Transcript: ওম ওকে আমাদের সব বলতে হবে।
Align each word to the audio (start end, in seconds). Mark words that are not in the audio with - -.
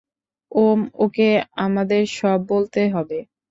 ওম 0.51 0.79
ওকে 1.03 1.29
আমাদের 1.65 2.01
সব 2.11 2.39
বলতে 2.51 2.81
হবে। 2.93 3.19